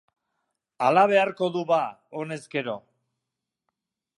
Hala 0.85 1.03
beharko 1.11 1.49
du 1.57 1.63
ba 1.73 1.79
honezkero. 2.21 2.77